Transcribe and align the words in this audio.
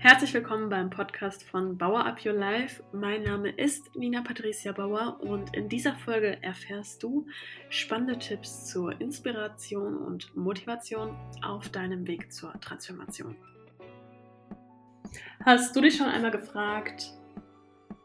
Herzlich 0.00 0.32
willkommen 0.32 0.68
beim 0.68 0.90
Podcast 0.90 1.42
von 1.42 1.76
Bauer 1.76 2.06
Up 2.06 2.24
Your 2.24 2.32
Life. 2.32 2.84
Mein 2.92 3.24
Name 3.24 3.50
ist 3.50 3.96
Nina 3.96 4.22
Patricia 4.22 4.70
Bauer 4.70 5.18
und 5.20 5.56
in 5.56 5.68
dieser 5.68 5.92
Folge 5.92 6.40
erfährst 6.40 7.02
du 7.02 7.26
spannende 7.68 8.16
Tipps 8.16 8.66
zur 8.66 9.00
Inspiration 9.00 9.96
und 9.96 10.36
Motivation 10.36 11.16
auf 11.42 11.68
deinem 11.70 12.06
Weg 12.06 12.32
zur 12.32 12.52
Transformation. 12.60 13.34
Hast 15.44 15.74
du 15.74 15.80
dich 15.80 15.96
schon 15.96 16.06
einmal 16.06 16.30
gefragt, 16.30 17.12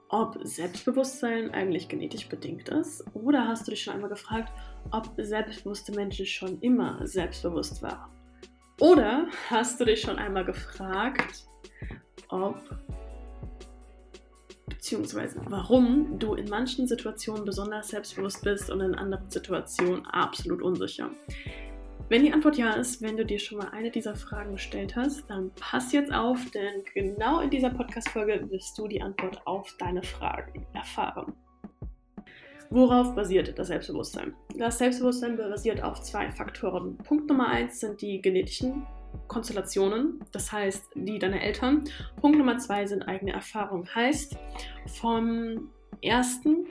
ob 0.10 0.40
Selbstbewusstsein 0.42 1.52
eigentlich 1.52 1.90
genetisch 1.90 2.28
bedingt 2.28 2.70
ist? 2.70 3.06
Oder 3.14 3.48
hast 3.48 3.68
du 3.68 3.72
dich 3.72 3.84
schon 3.84 3.94
einmal 3.94 4.10
gefragt, 4.10 4.52
ob 4.90 5.14
selbstbewusste 5.18 5.92
Menschen 5.92 6.26
schon 6.26 6.60
immer 6.62 7.06
selbstbewusst 7.06 7.84
waren? 7.84 8.10
Oder 8.80 9.28
hast 9.52 9.80
du 9.80 9.86
dich 9.86 10.02
schon 10.02 10.18
einmal 10.18 10.44
gefragt, 10.44 11.46
ob 12.30 12.58
beziehungsweise 14.68 15.40
warum 15.46 16.20
du 16.20 16.34
in 16.34 16.50
manchen 16.50 16.88
Situationen 16.88 17.46
besonders 17.46 17.90
selbstbewusst 17.90 18.44
bist 18.44 18.70
und 18.70 18.82
in 18.82 18.96
anderen 18.96 19.30
Situationen 19.30 20.06
absolut 20.06 20.62
unsicher. 20.62 21.10
Wenn 22.10 22.24
die 22.24 22.34
Antwort 22.34 22.58
ja 22.58 22.74
ist, 22.74 23.02
wenn 23.02 23.16
du 23.16 23.26
dir 23.26 23.40
schon 23.40 23.60
mal 23.60 23.70
eine 23.70 23.90
dieser 23.90 24.16
Fragen 24.16 24.52
gestellt 24.52 24.96
hast, 24.96 25.30
dann 25.30 25.52
pass 25.56 25.94
jetzt 25.94 26.14
auf, 26.14 26.38
denn 26.52 26.84
genau 26.94 27.40
in 27.40 27.50
dieser 27.50 27.70
Podcast-Folge 27.70 28.52
wirst 28.52 28.78
du 28.78 28.88
die 28.88 29.02
Antwort 29.02 29.42
auf 29.48 29.74
deine 29.80 30.04
Fragen 30.04 30.66
erfahren. 30.74 31.34
Worauf 32.70 33.16
basiert 33.16 33.58
das 33.58 33.68
Selbstbewusstsein? 33.68 34.34
Das 34.58 34.80
Selbstbewusstsein 34.80 35.38
basiert 35.38 35.82
auf 35.82 36.02
zwei 36.02 36.30
Faktoren. 36.32 36.98
Punkt 36.98 37.30
Nummer 37.30 37.48
eins 37.48 37.80
sind 37.80 38.02
die 38.02 38.22
genetischen 38.22 38.86
Konstellationen, 39.28 40.20
das 40.32 40.52
heißt 40.52 40.92
die 40.96 41.20
deiner 41.20 41.42
Eltern. 41.42 41.84
Punkt 42.20 42.38
Nummer 42.38 42.58
zwei 42.58 42.86
sind 42.86 43.04
eigene 43.04 43.34
Erfahrungen. 43.34 43.88
Heißt, 43.94 44.36
vom 45.00 45.70
ersten 46.02 46.68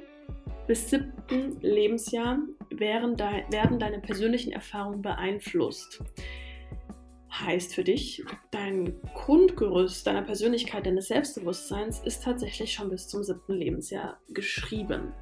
bis 0.66 0.90
siebten 0.90 1.60
Lebensjahr 1.60 2.38
werden, 2.70 3.16
de 3.16 3.50
werden 3.50 3.78
deine 3.78 3.98
persönlichen 3.98 4.52
Erfahrungen 4.52 5.02
beeinflusst. 5.02 6.02
Heißt 7.30 7.74
für 7.74 7.82
dich, 7.82 8.22
dein 8.50 9.00
Grundgerüst 9.14 10.06
deiner 10.06 10.22
Persönlichkeit, 10.22 10.86
deines 10.86 11.08
Selbstbewusstseins 11.08 12.00
ist 12.00 12.22
tatsächlich 12.22 12.72
schon 12.74 12.90
bis 12.90 13.08
zum 13.08 13.24
siebten 13.24 13.54
Lebensjahr 13.54 14.20
geschrieben. 14.28 15.12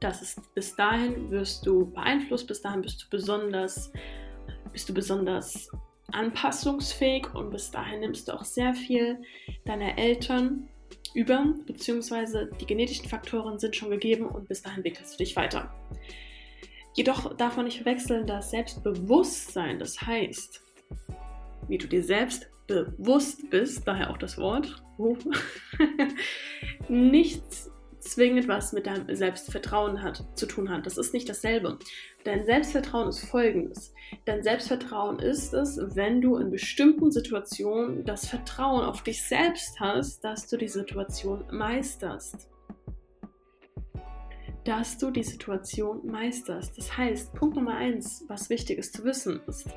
Das 0.00 0.22
ist, 0.22 0.54
bis 0.54 0.74
dahin 0.74 1.30
wirst 1.30 1.66
du 1.66 1.90
beeinflusst, 1.92 2.48
bis 2.48 2.62
dahin 2.62 2.80
bist 2.80 3.02
du 3.02 3.06
besonders 3.10 3.92
bist 4.72 4.88
du 4.88 4.94
besonders 4.94 5.70
anpassungsfähig 6.14 7.34
und 7.34 7.50
bis 7.50 7.70
dahin 7.70 8.00
nimmst 8.00 8.28
du 8.28 8.32
auch 8.32 8.44
sehr 8.44 8.74
viel 8.74 9.22
deiner 9.64 9.98
Eltern 9.98 10.68
über, 11.14 11.54
beziehungsweise 11.66 12.50
die 12.60 12.66
genetischen 12.66 13.08
Faktoren 13.08 13.58
sind 13.58 13.76
schon 13.76 13.90
gegeben 13.90 14.26
und 14.26 14.48
bis 14.48 14.62
dahin 14.62 14.78
entwickelst 14.78 15.14
du 15.14 15.18
dich 15.18 15.36
weiter. 15.36 15.72
Jedoch 16.94 17.36
darf 17.36 17.56
man 17.56 17.66
nicht 17.66 17.78
verwechseln, 17.78 18.26
dass 18.26 18.50
Selbstbewusstsein, 18.50 19.78
das 19.78 20.00
heißt, 20.00 20.62
wie 21.68 21.78
du 21.78 21.86
dir 21.86 22.02
selbst 22.02 22.50
bewusst 22.66 23.48
bist, 23.50 23.86
daher 23.86 24.10
auch 24.10 24.18
das 24.18 24.38
Wort, 24.38 24.82
nichts 26.88 27.70
zwingend 28.10 28.48
was 28.48 28.72
mit 28.72 28.86
deinem 28.86 29.14
Selbstvertrauen 29.14 30.02
hat, 30.02 30.24
zu 30.34 30.46
tun 30.46 30.70
hat. 30.70 30.86
Das 30.86 30.98
ist 30.98 31.14
nicht 31.14 31.28
dasselbe. 31.28 31.78
Dein 32.24 32.44
Selbstvertrauen 32.44 33.08
ist 33.08 33.20
folgendes. 33.20 33.94
Dein 34.24 34.42
Selbstvertrauen 34.42 35.18
ist 35.18 35.54
es, 35.54 35.78
wenn 35.94 36.20
du 36.20 36.36
in 36.36 36.50
bestimmten 36.50 37.10
Situationen 37.10 38.04
das 38.04 38.26
Vertrauen 38.26 38.84
auf 38.84 39.02
dich 39.02 39.26
selbst 39.26 39.80
hast, 39.80 40.24
dass 40.24 40.48
du 40.48 40.56
die 40.56 40.68
Situation 40.68 41.44
meisterst 41.50 42.50
dass 44.64 44.98
du 44.98 45.10
die 45.10 45.22
Situation 45.22 46.06
meisterst. 46.06 46.76
Das 46.76 46.96
heißt, 46.96 47.32
Punkt 47.34 47.56
Nummer 47.56 47.76
eins, 47.76 48.24
was 48.28 48.50
wichtig 48.50 48.78
ist 48.78 48.94
zu 48.94 49.04
wissen, 49.04 49.40
ist, 49.46 49.68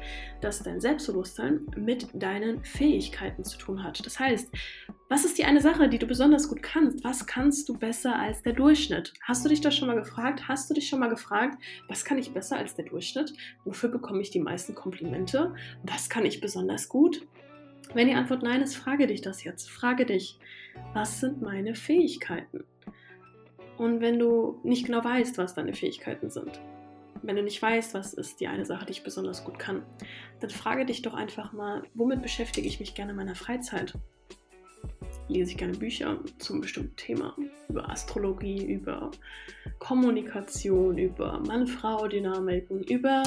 dass 0.41 0.61
dein 0.61 0.81
Selbstbewusstsein 0.81 1.65
mit 1.75 2.07
deinen 2.13 2.63
Fähigkeiten 2.63 3.43
zu 3.43 3.57
tun 3.57 3.83
hat. 3.83 4.05
Das 4.05 4.19
heißt, 4.19 4.49
was 5.13 5.25
ist 5.25 5.37
die 5.37 5.45
eine 5.45 5.61
Sache, 5.61 5.89
die 5.89 5.99
du 5.99 6.07
besonders 6.07 6.49
gut 6.49 6.63
kannst? 6.63 7.03
Was 7.03 7.27
kannst 7.27 7.69
du 7.69 7.77
besser 7.77 8.17
als 8.17 8.41
der 8.41 8.53
Durchschnitt? 8.53 9.13
Hast 9.21 9.45
du 9.45 9.49
dich 9.49 9.61
das 9.61 9.77
schon 9.77 9.87
mal 9.87 9.93
gefragt? 9.93 10.47
Hast 10.47 10.67
du 10.67 10.73
dich 10.73 10.89
schon 10.89 10.99
mal 10.99 11.07
gefragt, 11.07 11.59
was 11.87 12.03
kann 12.03 12.17
ich 12.17 12.33
besser 12.33 12.57
als 12.57 12.73
der 12.73 12.85
Durchschnitt? 12.85 13.31
Wofür 13.63 13.89
bekomme 13.89 14.23
ich 14.23 14.31
die 14.31 14.39
meisten 14.39 14.73
Komplimente? 14.73 15.53
Was 15.83 16.09
kann 16.09 16.25
ich 16.25 16.41
besonders 16.41 16.89
gut? 16.89 17.27
Wenn 17.93 18.07
die 18.07 18.15
Antwort 18.15 18.41
nein 18.41 18.63
ist, 18.63 18.75
frage 18.75 19.05
dich 19.05 19.21
das 19.21 19.43
jetzt. 19.43 19.69
Frage 19.69 20.07
dich, 20.07 20.39
was 20.95 21.19
sind 21.19 21.43
meine 21.43 21.75
Fähigkeiten? 21.75 22.63
Und 23.77 24.01
wenn 24.01 24.17
du 24.17 24.59
nicht 24.63 24.87
genau 24.87 25.03
weißt, 25.03 25.37
was 25.37 25.53
deine 25.53 25.75
Fähigkeiten 25.75 26.31
sind, 26.31 26.59
wenn 27.21 27.35
du 27.35 27.43
nicht 27.43 27.61
weißt, 27.61 27.93
was 27.93 28.15
ist 28.15 28.39
die 28.39 28.47
eine 28.47 28.65
Sache, 28.65 28.87
die 28.87 28.93
ich 28.93 29.03
besonders 29.03 29.43
gut 29.45 29.59
kann, 29.59 29.83
dann 30.39 30.49
frage 30.49 30.87
dich 30.87 31.03
doch 31.03 31.13
einfach 31.13 31.53
mal, 31.53 31.83
womit 31.93 32.23
beschäftige 32.23 32.67
ich 32.67 32.79
mich 32.79 32.95
gerne 32.95 33.11
in 33.11 33.17
meiner 33.17 33.35
Freizeit? 33.35 33.93
Lese 35.27 35.51
ich 35.51 35.57
gerne 35.57 35.73
Bücher 35.73 36.19
zum 36.37 36.61
bestimmten 36.61 36.95
Thema, 36.95 37.35
über 37.69 37.89
Astrologie, 37.89 38.65
über 38.65 39.11
Kommunikation, 39.79 40.97
über 40.97 41.39
Mann-Frau-Dynamiken, 41.39 42.83
über 42.83 43.23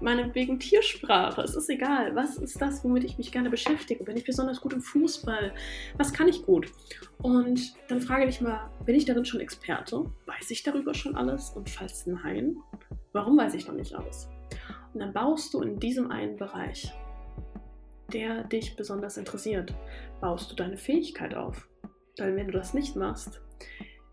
meinetwegen 0.00 0.58
Tiersprache. 0.58 1.42
Es 1.42 1.56
ist 1.56 1.68
egal. 1.70 2.14
Was 2.14 2.36
ist 2.36 2.60
das, 2.60 2.84
womit 2.84 3.04
ich 3.04 3.18
mich 3.18 3.32
gerne 3.32 3.50
beschäftige? 3.50 4.04
Bin 4.04 4.16
ich 4.16 4.24
besonders 4.24 4.60
gut 4.60 4.72
im 4.72 4.80
Fußball? 4.80 5.52
Was 5.96 6.12
kann 6.12 6.28
ich 6.28 6.44
gut? 6.44 6.70
Und 7.18 7.74
dann 7.88 8.00
frage 8.00 8.26
ich 8.26 8.40
mal, 8.40 8.70
bin 8.84 8.94
ich 8.94 9.04
darin 9.04 9.24
schon 9.24 9.40
Experte? 9.40 10.04
Weiß 10.26 10.50
ich 10.50 10.62
darüber 10.62 10.94
schon 10.94 11.16
alles? 11.16 11.50
Und 11.50 11.70
falls 11.70 12.06
nein, 12.06 12.56
warum 13.12 13.36
weiß 13.36 13.54
ich 13.54 13.66
noch 13.66 13.74
nicht 13.74 13.94
alles? 13.94 14.28
Und 14.92 15.00
dann 15.00 15.12
baust 15.12 15.54
du 15.54 15.62
in 15.62 15.80
diesem 15.80 16.10
einen 16.10 16.36
Bereich, 16.36 16.92
der 18.14 18.44
dich 18.44 18.76
besonders 18.76 19.16
interessiert, 19.16 19.74
baust 20.20 20.50
du 20.50 20.54
deine 20.54 20.78
Fähigkeit 20.78 21.34
auf. 21.34 21.68
Weil 22.18 22.36
wenn 22.36 22.46
du 22.46 22.52
das 22.52 22.72
nicht 22.72 22.96
machst, 22.96 23.42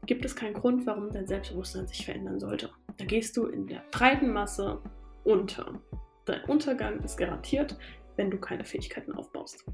gibt 0.06 0.25
es 0.25 0.35
keinen 0.35 0.56
Grund, 0.56 0.85
warum 0.88 1.12
dein 1.12 1.28
Selbstbewusstsein 1.28 1.88
sich 1.88 2.03
verändern 2.03 2.40
sollte. 2.40 2.72
Da 2.97 3.06
gehst 3.06 3.38
du 3.38 3.45
in 3.45 3.67
der 3.67 3.84
breiten 3.91 4.34
Masse 4.34 4.81
unter. 5.23 5.79
Dein 6.25 6.44
Untergang 6.45 7.03
ist 7.03 7.17
garantiert, 7.17 7.78
wenn 8.16 8.31
du 8.31 8.38
keine 8.38 8.66
Fähigkeiten 8.66 9.13
aufbaust. 9.13 9.66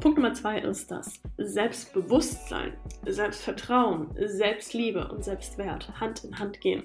Punkt 0.00 0.18
Nummer 0.18 0.34
zwei 0.34 0.60
ist 0.60 0.90
das 0.90 1.20
Selbstbewusstsein, 1.38 2.74
Selbstvertrauen, 3.06 4.14
Selbstliebe 4.26 5.08
und 5.08 5.24
Selbstwert 5.24 5.98
Hand 5.98 6.22
in 6.22 6.38
Hand 6.38 6.60
gehen. 6.60 6.84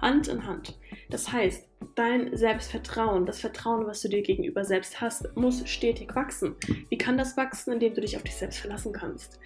Hand 0.00 0.28
in 0.28 0.46
Hand. 0.46 0.78
Das 1.10 1.32
heißt, 1.32 1.66
dein 1.94 2.36
Selbstvertrauen, 2.36 3.26
das 3.26 3.40
Vertrauen, 3.40 3.86
was 3.86 4.00
du 4.00 4.08
dir 4.08 4.22
gegenüber 4.22 4.64
selbst 4.64 5.00
hast, 5.00 5.36
muss 5.36 5.68
stetig 5.68 6.14
wachsen. 6.14 6.56
Wie 6.88 6.98
kann 6.98 7.18
das 7.18 7.36
wachsen, 7.36 7.72
indem 7.72 7.94
du 7.94 8.00
dich 8.00 8.16
auf 8.16 8.22
dich 8.22 8.36
selbst 8.36 8.60
verlassen 8.60 8.92
kannst? 8.92 9.38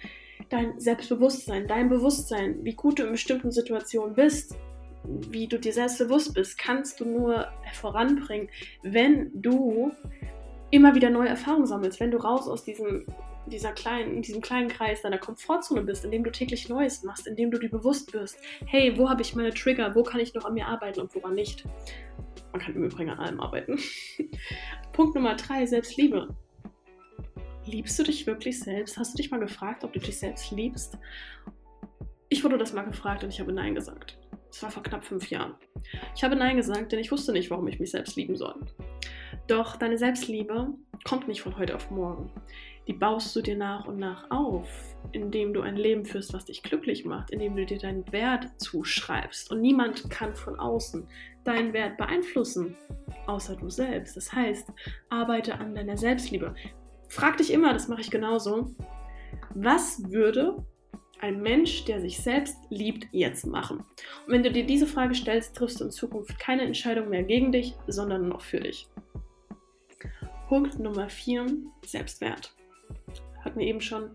dein 0.49 0.79
Selbstbewusstsein, 0.79 1.67
dein 1.67 1.89
Bewusstsein, 1.89 2.63
wie 2.63 2.73
gut 2.73 2.99
du 2.99 3.03
in 3.03 3.11
bestimmten 3.11 3.51
Situationen 3.51 4.15
bist, 4.15 4.55
wie 5.03 5.47
du 5.47 5.59
dir 5.59 5.73
selbst 5.73 5.99
bewusst 5.99 6.33
bist, 6.33 6.57
kannst 6.57 6.99
du 6.99 7.05
nur 7.05 7.47
voranbringen, 7.73 8.49
wenn 8.83 9.29
du 9.33 9.91
immer 10.71 10.95
wieder 10.95 11.09
neue 11.09 11.29
Erfahrungen 11.29 11.67
sammelst, 11.67 11.99
wenn 11.99 12.11
du 12.11 12.17
raus 12.17 12.47
aus 12.47 12.63
diesem, 12.63 13.05
dieser 13.47 13.71
kleinen, 13.71 14.21
diesem 14.21 14.41
kleinen 14.41 14.69
Kreis 14.69 15.01
deiner 15.01 15.17
Komfortzone 15.17 15.81
bist, 15.81 16.05
in 16.05 16.11
dem 16.11 16.23
du 16.23 16.31
täglich 16.31 16.69
Neues 16.69 17.03
machst, 17.03 17.27
in 17.27 17.35
dem 17.35 17.51
du 17.51 17.59
dir 17.59 17.69
bewusst 17.69 18.13
wirst, 18.13 18.37
hey, 18.65 18.97
wo 18.97 19.09
habe 19.09 19.21
ich 19.21 19.35
meine 19.35 19.53
Trigger, 19.53 19.93
wo 19.95 20.03
kann 20.03 20.19
ich 20.19 20.33
noch 20.33 20.45
an 20.45 20.53
mir 20.53 20.67
arbeiten 20.67 21.01
und 21.01 21.13
woran 21.15 21.35
nicht. 21.35 21.65
Man 22.51 22.61
kann 22.61 22.75
im 22.75 22.83
Übrigen 22.83 23.09
an 23.09 23.19
allem 23.19 23.39
arbeiten. 23.39 23.79
Punkt 24.93 25.15
Nummer 25.15 25.35
drei, 25.35 25.65
Selbstliebe. 25.65 26.35
Liebst 27.65 27.97
du 27.97 28.03
dich 28.03 28.27
wirklich 28.27 28.59
selbst? 28.59 28.97
Hast 28.97 29.13
du 29.13 29.17
dich 29.17 29.31
mal 29.31 29.39
gefragt, 29.39 29.83
ob 29.83 29.93
du 29.93 29.99
dich 29.99 30.17
selbst 30.17 30.51
liebst? 30.51 30.97
Ich 32.29 32.43
wurde 32.43 32.57
das 32.57 32.73
mal 32.73 32.83
gefragt 32.83 33.23
und 33.23 33.29
ich 33.29 33.39
habe 33.39 33.51
Nein 33.51 33.75
gesagt. 33.75 34.17
Das 34.49 34.63
war 34.63 34.71
vor 34.71 34.83
knapp 34.83 35.03
fünf 35.03 35.29
Jahren. 35.29 35.55
Ich 36.15 36.23
habe 36.23 36.35
Nein 36.35 36.55
gesagt, 36.55 36.91
denn 36.91 36.99
ich 36.99 37.11
wusste 37.11 37.33
nicht, 37.33 37.49
warum 37.49 37.67
ich 37.67 37.79
mich 37.79 37.91
selbst 37.91 38.15
lieben 38.15 38.35
soll. 38.37 38.55
Doch 39.47 39.75
deine 39.75 39.97
Selbstliebe 39.97 40.73
kommt 41.03 41.27
nicht 41.27 41.41
von 41.41 41.57
heute 41.57 41.75
auf 41.75 41.91
morgen. 41.91 42.31
Die 42.87 42.93
baust 42.93 43.35
du 43.35 43.41
dir 43.41 43.57
nach 43.57 43.85
und 43.87 43.97
nach 43.97 44.29
auf, 44.29 44.67
indem 45.11 45.53
du 45.53 45.61
ein 45.61 45.75
Leben 45.75 46.05
führst, 46.05 46.33
was 46.33 46.45
dich 46.45 46.61
glücklich 46.61 47.03
macht, 47.03 47.31
indem 47.31 47.55
du 47.55 47.65
dir 47.65 47.79
deinen 47.79 48.11
Wert 48.11 48.49
zuschreibst. 48.57 49.51
Und 49.51 49.61
niemand 49.61 50.09
kann 50.09 50.35
von 50.35 50.59
außen 50.59 51.07
deinen 51.43 51.73
Wert 51.73 51.97
beeinflussen, 51.97 52.75
außer 53.25 53.55
du 53.55 53.69
selbst. 53.69 54.15
Das 54.15 54.31
heißt, 54.31 54.71
arbeite 55.09 55.55
an 55.55 55.73
deiner 55.73 55.97
Selbstliebe. 55.97 56.53
Frag 57.07 57.37
dich 57.37 57.51
immer, 57.51 57.73
das 57.73 57.87
mache 57.87 58.01
ich 58.01 58.11
genauso, 58.11 58.75
was 59.55 60.11
würde 60.11 60.63
ein 61.21 61.41
Mensch, 61.41 61.85
der 61.85 62.01
sich 62.01 62.19
selbst 62.19 62.57
liebt, 62.69 63.07
jetzt 63.11 63.47
machen? 63.47 63.79
Und 63.79 64.33
wenn 64.33 64.43
du 64.43 64.51
dir 64.51 64.65
diese 64.65 64.85
Frage 64.85 65.15
stellst, 65.15 65.55
triffst 65.55 65.79
du 65.79 65.85
in 65.85 65.91
Zukunft 65.91 66.37
keine 66.39 66.63
Entscheidung 66.63 67.09
mehr 67.09 67.23
gegen 67.23 67.51
dich, 67.51 67.73
sondern 67.87 68.27
noch 68.27 68.41
für 68.41 68.59
dich. 68.59 68.87
Punkt 70.49 70.77
Nummer 70.77 71.09
4, 71.09 71.47
Selbstwert. 71.85 72.55
Hatten 73.43 73.59
eben 73.59 73.81
schon, 73.81 74.11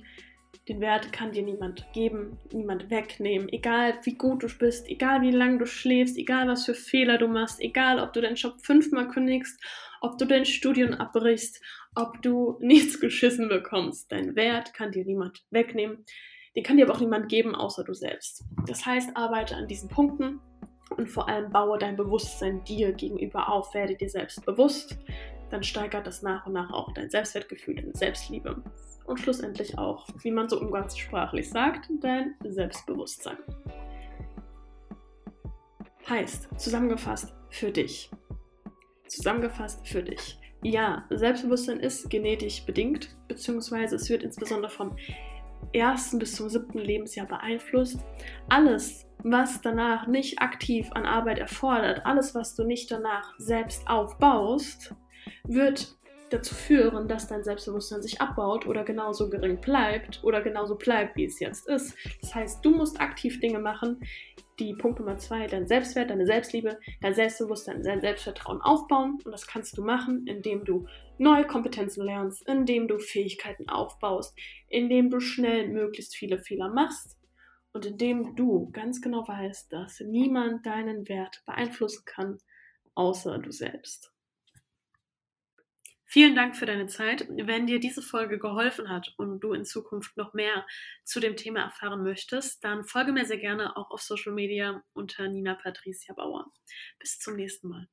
den 0.68 0.80
Wert 0.80 1.12
kann 1.12 1.32
dir 1.32 1.42
niemand 1.42 1.86
geben, 1.92 2.38
niemand 2.52 2.90
wegnehmen, 2.90 3.48
egal 3.48 3.98
wie 4.04 4.14
gut 4.14 4.42
du 4.42 4.48
bist, 4.48 4.88
egal 4.88 5.22
wie 5.22 5.30
lange 5.30 5.58
du 5.58 5.66
schläfst, 5.66 6.16
egal 6.16 6.48
was 6.48 6.64
für 6.64 6.74
Fehler 6.74 7.18
du 7.18 7.28
machst, 7.28 7.60
egal 7.60 7.98
ob 7.98 8.12
du 8.12 8.20
deinen 8.20 8.36
Job 8.36 8.54
fünfmal 8.62 9.08
kündigst, 9.08 9.60
ob 10.00 10.18
du 10.18 10.26
dein 10.26 10.44
Studium 10.44 10.94
abbrichst, 10.94 11.60
ob 11.94 12.22
du 12.22 12.56
nichts 12.60 13.00
geschissen 13.00 13.48
bekommst. 13.48 14.12
Dein 14.12 14.36
Wert 14.36 14.74
kann 14.74 14.92
dir 14.92 15.04
niemand 15.04 15.44
wegnehmen. 15.50 16.04
Den 16.56 16.64
kann 16.64 16.76
dir 16.76 16.86
aber 16.86 16.94
auch 16.94 17.00
niemand 17.00 17.28
geben, 17.28 17.54
außer 17.54 17.84
du 17.84 17.94
selbst. 17.94 18.44
Das 18.66 18.84
heißt, 18.84 19.16
arbeite 19.16 19.56
an 19.56 19.68
diesen 19.68 19.88
Punkten 19.88 20.40
und 20.96 21.08
vor 21.08 21.28
allem 21.28 21.50
baue 21.50 21.78
dein 21.78 21.96
Bewusstsein 21.96 22.64
dir 22.64 22.92
gegenüber 22.92 23.48
auf. 23.48 23.74
Werde 23.74 23.96
dir 23.96 24.08
selbst 24.08 24.44
bewusst, 24.44 24.98
dann 25.50 25.62
steigert 25.62 26.06
das 26.06 26.22
nach 26.22 26.46
und 26.46 26.52
nach 26.52 26.70
auch 26.72 26.92
dein 26.92 27.10
Selbstwertgefühl, 27.10 27.74
deine 27.74 27.94
Selbstliebe 27.94 28.62
und 29.04 29.18
schlussendlich 29.18 29.76
auch, 29.78 30.06
wie 30.22 30.30
man 30.30 30.48
so 30.48 30.60
umgangssprachlich 30.60 31.50
sagt, 31.50 31.90
dein 32.00 32.34
Selbstbewusstsein. 32.44 33.38
Heißt, 36.08 36.48
zusammengefasst 36.56 37.34
für 37.50 37.70
dich. 37.70 38.10
Zusammengefasst 39.08 39.86
für 39.86 40.02
dich. 40.02 40.38
Ja, 40.62 41.06
Selbstbewusstsein 41.10 41.80
ist 41.80 42.10
genetisch 42.10 42.64
bedingt, 42.64 43.16
beziehungsweise 43.28 43.96
es 43.96 44.10
wird 44.10 44.22
insbesondere 44.22 44.70
vom 44.70 44.96
ersten 45.72 46.18
bis 46.18 46.36
zum 46.36 46.48
siebten 46.48 46.78
Lebensjahr 46.78 47.26
beeinflusst. 47.26 48.00
Alles, 48.48 49.06
was 49.22 49.60
danach 49.60 50.06
nicht 50.06 50.40
aktiv 50.40 50.88
an 50.92 51.06
Arbeit 51.06 51.38
erfordert, 51.38 52.04
alles, 52.04 52.34
was 52.34 52.54
du 52.54 52.64
nicht 52.64 52.90
danach 52.90 53.34
selbst 53.38 53.88
aufbaust, 53.88 54.94
wird 55.44 55.96
dazu 56.30 56.54
führen, 56.54 57.08
dass 57.08 57.26
dein 57.26 57.42
Selbstbewusstsein 57.42 58.02
sich 58.02 58.20
abbaut 58.20 58.66
oder 58.66 58.84
genauso 58.84 59.28
gering 59.28 59.60
bleibt 59.60 60.22
oder 60.22 60.40
genauso 60.40 60.76
bleibt, 60.76 61.16
wie 61.16 61.24
es 61.24 61.40
jetzt 61.40 61.68
ist. 61.68 61.96
Das 62.20 62.34
heißt, 62.34 62.64
du 62.64 62.70
musst 62.70 63.00
aktiv 63.00 63.40
Dinge 63.40 63.58
machen, 63.58 64.00
die 64.58 64.74
Punkt 64.74 65.00
Nummer 65.00 65.16
zwei, 65.16 65.46
dein 65.46 65.66
Selbstwert, 65.66 66.10
deine 66.10 66.26
Selbstliebe, 66.26 66.78
dein 67.00 67.14
Selbstbewusstsein, 67.14 67.82
dein 67.82 68.00
Selbstvertrauen 68.00 68.60
aufbauen. 68.60 69.18
Und 69.24 69.32
das 69.32 69.46
kannst 69.46 69.76
du 69.76 69.82
machen, 69.82 70.26
indem 70.26 70.64
du 70.64 70.86
neue 71.18 71.46
Kompetenzen 71.46 72.04
lernst, 72.04 72.46
indem 72.46 72.86
du 72.86 72.98
Fähigkeiten 72.98 73.68
aufbaust, 73.68 74.36
indem 74.68 75.10
du 75.10 75.20
schnell 75.20 75.68
möglichst 75.68 76.14
viele 76.14 76.38
Fehler 76.38 76.68
machst 76.68 77.18
und 77.72 77.86
indem 77.86 78.36
du 78.36 78.70
ganz 78.72 79.00
genau 79.00 79.26
weißt, 79.26 79.72
dass 79.72 80.00
niemand 80.00 80.66
deinen 80.66 81.08
Wert 81.08 81.42
beeinflussen 81.46 82.04
kann, 82.04 82.38
außer 82.94 83.38
du 83.38 83.50
selbst. 83.50 84.09
Vielen 86.12 86.34
Dank 86.34 86.56
für 86.56 86.66
deine 86.66 86.88
Zeit. 86.88 87.28
Wenn 87.30 87.68
dir 87.68 87.78
diese 87.78 88.02
Folge 88.02 88.40
geholfen 88.40 88.88
hat 88.88 89.14
und 89.16 89.38
du 89.38 89.52
in 89.52 89.64
Zukunft 89.64 90.16
noch 90.16 90.34
mehr 90.34 90.66
zu 91.04 91.20
dem 91.20 91.36
Thema 91.36 91.60
erfahren 91.60 92.02
möchtest, 92.02 92.64
dann 92.64 92.84
folge 92.84 93.12
mir 93.12 93.24
sehr 93.26 93.38
gerne 93.38 93.76
auch 93.76 93.92
auf 93.92 94.02
Social 94.02 94.32
Media 94.32 94.82
unter 94.92 95.28
Nina 95.28 95.54
Patricia 95.54 96.12
Bauer. 96.12 96.50
Bis 96.98 97.20
zum 97.20 97.36
nächsten 97.36 97.68
Mal. 97.68 97.86